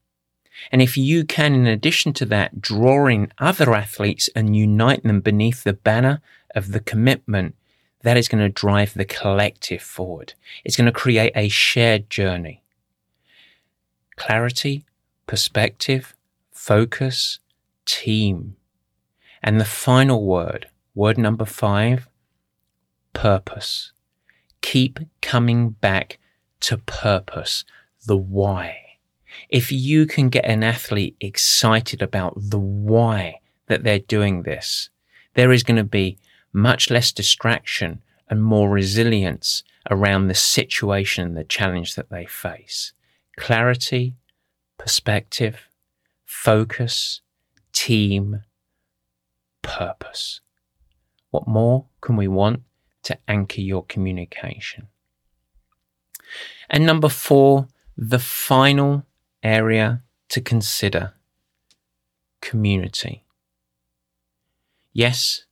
[0.72, 5.22] And if you can, in addition to that, draw in other athletes and unite them
[5.22, 6.22] beneath the banner
[6.56, 7.56] of the commitment,
[8.04, 10.34] that is going to drive the collective forward.
[10.64, 12.62] It's going to create a shared journey.
[14.16, 14.86] Clarity,
[15.26, 16.16] perspective,
[16.52, 17.40] focus,
[17.86, 18.56] team.
[19.42, 22.08] And the final word, word number five,
[23.14, 23.92] purpose.
[24.62, 26.20] Keep coming back
[26.62, 27.66] to purpose,
[28.06, 28.83] the why.
[29.50, 34.90] If you can get an athlete excited about the why that they're doing this,
[35.36, 36.18] there is going to be
[36.52, 42.94] much less distraction and more resilience around the situation, and the challenge that they face.
[43.36, 44.16] Clarity,
[44.78, 45.68] perspective,
[46.24, 47.22] focus,
[47.74, 48.42] team,
[49.62, 50.40] purpose.
[51.32, 52.62] What more can we want
[53.04, 54.88] to anchor your communication?
[56.70, 57.68] And number four,
[57.98, 59.06] the final
[59.44, 61.14] area to consider
[62.42, 63.26] community.
[64.94, 65.46] Yes,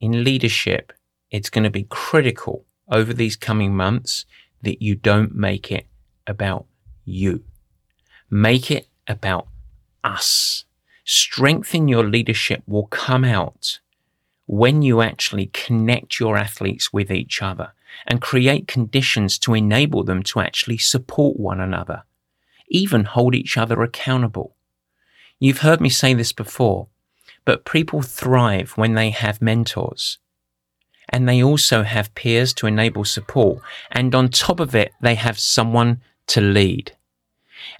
[0.00, 0.92] in leadership,
[1.30, 4.26] it's going to be critical over these coming months
[4.62, 5.86] that you don't make it
[6.26, 6.66] about
[7.04, 7.44] you.
[8.30, 9.48] Make it about
[10.04, 10.64] us.
[11.04, 13.80] Strength in your leadership will come out
[14.46, 17.72] when you actually connect your athletes with each other
[18.06, 22.02] and create conditions to enable them to actually support one another,
[22.72, 24.56] even hold each other accountable.
[25.38, 26.88] You've heard me say this before,
[27.44, 30.18] but people thrive when they have mentors.
[31.08, 33.60] And they also have peers to enable support.
[33.90, 36.92] And on top of it, they have someone to lead.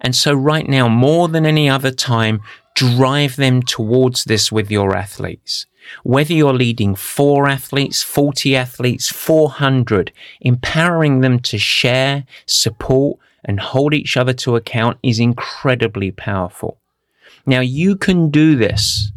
[0.01, 2.43] And so right now, more than any other time,
[2.75, 5.67] drive them towards this with your athletes.
[6.05, 13.95] Whether you're leading four athletes, 40 athletes, 400, empowering them to share, support, and hold
[13.95, 16.79] each other to account is incredibly powerful.
[17.45, 19.11] Now you can do this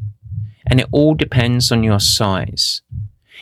[0.65, 2.81] and it all depends on your size.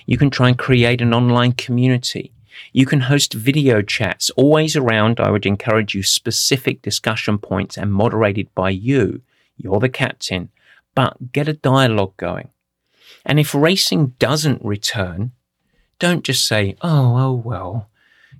[0.06, 2.34] You can try and create an online community.
[2.72, 5.20] You can host video chats always around.
[5.20, 9.22] I would encourage you specific discussion points and moderated by you.
[9.58, 10.50] You're the captain,
[10.96, 12.50] but get a dialogue going.
[13.26, 15.32] And if racing doesn't return,
[16.00, 17.90] don't just say, oh, oh, well,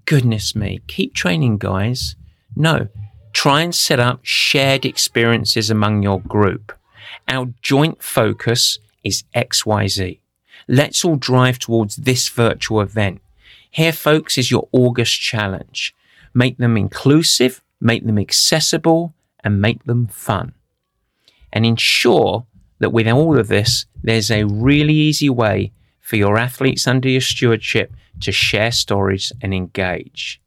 [0.06, 2.16] goodness me, keep training, guys.
[2.56, 2.88] No,
[3.34, 6.72] try and set up shared experiences among your group.
[7.28, 10.20] Our joint focus is XYZ.
[10.68, 13.22] Let's all drive towards this virtual event.
[13.70, 15.96] Here, folks, is your August challenge.
[16.34, 20.54] Make them inclusive, make them accessible, and make them fun.
[21.52, 22.46] And ensure
[22.80, 27.22] that with all of this, there's a really easy way for your athletes under your
[27.22, 30.42] stewardship to share stories and engage.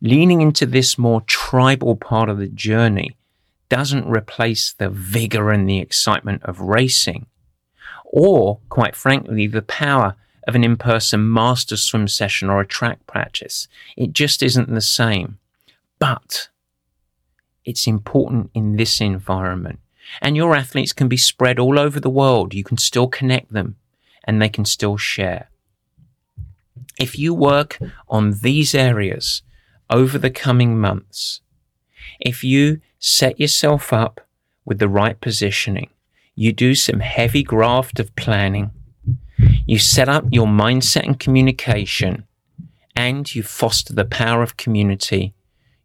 [0.00, 3.16] Leaning into this more tribal part of the journey
[3.68, 7.26] doesn't replace the vigor and the excitement of racing,
[8.04, 10.14] or, quite frankly, the power
[10.46, 13.68] of an in person master swim session or a track practice.
[13.96, 15.38] It just isn't the same.
[15.98, 16.48] But
[17.64, 19.80] it's important in this environment.
[20.22, 22.54] And your athletes can be spread all over the world.
[22.54, 23.76] You can still connect them
[24.24, 25.50] and they can still share.
[26.98, 27.78] If you work
[28.08, 29.42] on these areas
[29.90, 31.40] over the coming months,
[32.20, 34.20] if you set yourself up
[34.64, 35.90] with the right positioning,
[36.34, 38.70] you do some heavy graft of planning,
[39.66, 42.24] you set up your mindset and communication,
[42.94, 45.34] and you foster the power of community,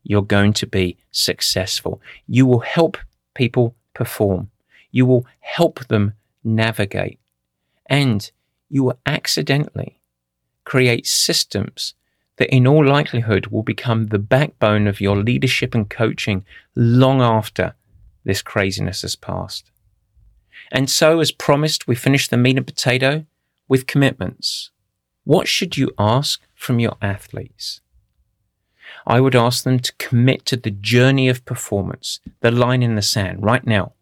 [0.04, 2.02] you're going to be successful.
[2.28, 2.98] You will help
[3.36, 4.50] people perform.
[4.92, 7.20] You will help them navigate.
[7.86, 8.30] And
[8.70, 10.00] you will accidentally
[10.66, 11.94] create systems
[12.38, 17.76] that in all likelihood will become the backbone of your leadership and coaching long after
[18.24, 19.70] this craziness has passed.
[20.72, 23.26] And so, as promised, we finish the meat and potato
[23.68, 24.72] with commitments.
[25.24, 27.82] What should you ask from your athletes?
[29.06, 33.02] I would ask them to commit to the journey of performance, the line in the
[33.02, 33.94] sand right now.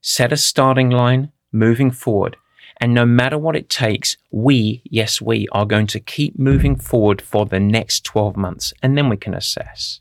[0.00, 2.36] Set a starting line moving forward
[2.78, 7.22] and no matter what it takes, we, yes, we are going to keep moving forward
[7.22, 10.00] for the next 12 months and then we can assess.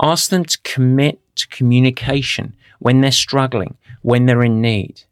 [0.00, 5.02] Ask them to commit to communication when they're struggling, when they're in need.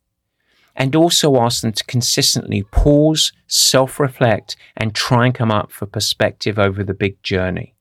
[0.77, 5.87] And also ask them to consistently pause, self reflect, and try and come up for
[5.87, 7.75] perspective over the big journey.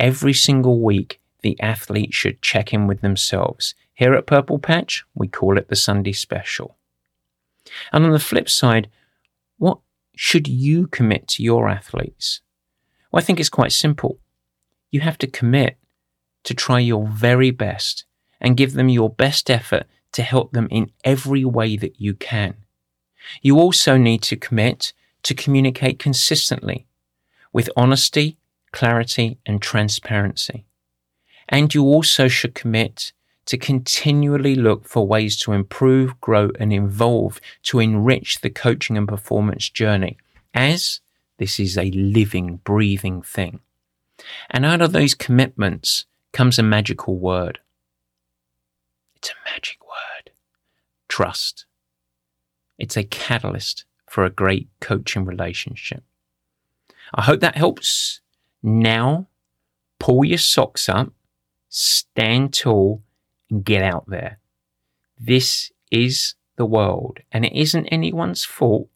[0.00, 3.74] Every single week, the athlete should check in with themselves.
[3.94, 6.76] Here at Purple Patch, we call it the Sunday Special.
[7.92, 8.88] And on the flip side,
[9.58, 9.78] what
[10.16, 12.40] should you commit to your athletes?
[13.10, 14.18] Well, I think it's quite simple.
[14.90, 15.76] You have to commit
[16.44, 18.04] to try your very best
[18.40, 22.54] and give them your best effort to help them in every way that you can.
[23.40, 24.92] You also need to commit
[25.22, 26.86] to communicate consistently
[27.52, 28.38] with honesty,
[28.72, 30.66] clarity, and transparency.
[31.48, 33.12] And you also should commit
[33.46, 39.08] to continually look for ways to improve, grow, and evolve to enrich the coaching and
[39.08, 40.16] performance journey,
[40.54, 41.00] as
[41.38, 43.60] this is a living, breathing thing.
[44.50, 47.58] And out of those commitments comes a magical word.
[49.16, 50.32] It's a magic word
[51.12, 51.66] trust.
[52.78, 56.02] It's a catalyst for a great coaching relationship.
[57.14, 58.20] I hope that helps.
[58.62, 59.26] Now,
[59.98, 61.12] pull your socks up,
[61.68, 63.02] stand tall,
[63.60, 64.38] get out there.
[65.18, 68.88] This is the world, and it isn't anyone's fault,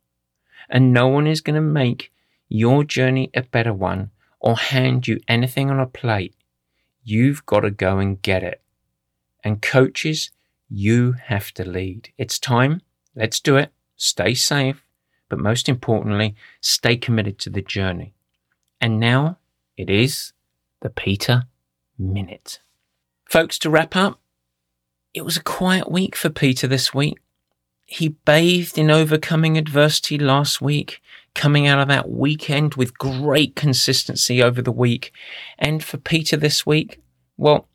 [0.69, 2.13] and no one is going to make
[2.49, 6.35] your journey a better one or hand you anything on a plate.
[7.05, 8.63] You've got to go and get it.
[9.45, 10.31] And coaches,
[10.69, 12.11] you have to lead.
[12.19, 12.83] It's time.
[13.15, 13.73] Let's do it.
[13.97, 14.83] Stay safe.
[15.29, 18.15] But most importantly, stay committed to the journey.
[18.81, 19.39] And now
[19.77, 20.33] it is
[20.81, 21.45] the Peter
[21.99, 22.61] Minute.
[23.25, 24.21] Folks, to wrap up,
[25.17, 27.17] it was a quiet week for Peter this week.
[27.87, 31.01] He bathed in overcoming adversity last week,
[31.35, 35.12] coming out of that weekend with great consistency over the week.
[35.59, 37.01] And for Peter this week,
[37.39, 37.67] well,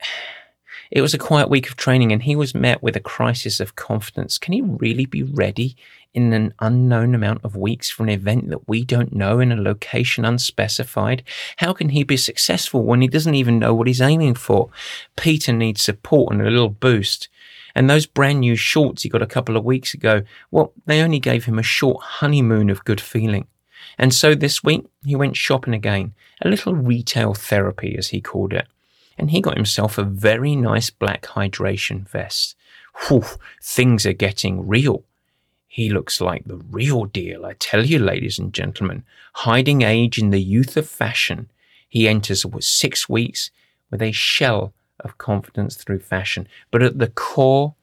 [0.92, 3.74] it was a quiet week of training and he was met with a crisis of
[3.74, 4.38] confidence.
[4.38, 5.76] Can he really be ready
[6.14, 9.60] in an unknown amount of weeks for an event that we don't know in a
[9.60, 11.22] location unspecified?
[11.58, 14.70] How can he be successful when he doesn't even know what he's aiming for?
[15.16, 17.28] Peter needs support and a little boost.
[17.74, 21.20] And those brand new shorts he got a couple of weeks ago, well, they only
[21.20, 23.46] gave him a short honeymoon of good feeling.
[23.98, 28.52] And so this week he went shopping again, a little retail therapy as he called
[28.52, 28.66] it
[29.20, 32.56] and he got himself a very nice black hydration vest.
[33.06, 33.24] Whew,
[33.62, 35.04] things are getting real.
[35.72, 39.04] He looks like the real deal, I tell you, ladies and gentlemen.
[39.34, 41.48] Hiding age in the youth of fashion,
[41.88, 43.52] he enters with six weeks
[43.88, 47.76] with a shell of confidence through fashion, but at the core,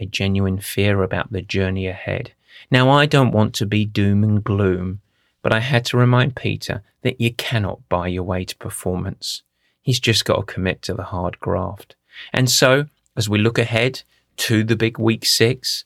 [0.00, 2.32] a genuine fear about the journey ahead.
[2.70, 5.02] Now, I don't want to be doom and gloom,
[5.42, 9.42] but I had to remind Peter that you cannot buy your way to performance.
[9.82, 11.96] He's just got to commit to the hard graft.
[12.32, 14.04] And so, as we look ahead
[14.38, 15.84] to the big week six,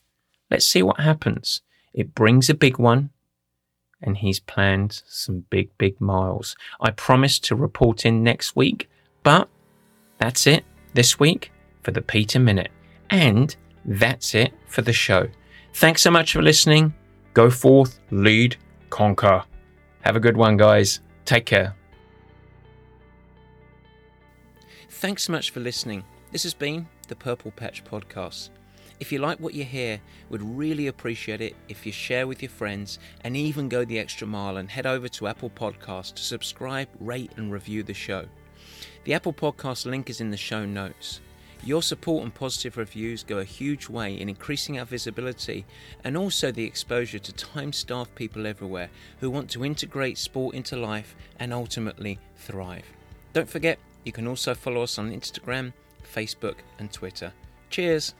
[0.50, 1.62] let's see what happens.
[1.92, 3.10] It brings a big one,
[4.02, 6.56] and he's planned some big, big miles.
[6.80, 8.88] I promise to report in next week,
[9.22, 9.48] but
[10.18, 12.70] that's it this week for the Peter Minute.
[13.10, 15.28] And that's it for the show.
[15.74, 16.94] Thanks so much for listening.
[17.34, 18.56] Go forth, lead,
[18.90, 19.44] conquer.
[20.02, 21.00] Have a good one, guys.
[21.24, 21.74] Take care.
[24.88, 26.04] Thanks so much for listening.
[26.32, 28.50] This has been the Purple Patch Podcast.
[29.00, 29.98] If you like what you hear,
[30.28, 34.26] we'd really appreciate it if you share with your friends and even go the extra
[34.26, 38.26] mile and head over to Apple Podcasts to subscribe, rate, and review the show.
[39.04, 41.22] The Apple Podcast link is in the show notes.
[41.62, 45.64] Your support and positive reviews go a huge way in increasing our visibility
[46.04, 48.90] and also the exposure to time starved people everywhere
[49.20, 52.84] who want to integrate sport into life and ultimately thrive.
[53.32, 55.72] Don't forget, you can also follow us on Instagram,
[56.14, 57.32] Facebook, and Twitter.
[57.70, 58.14] Cheers!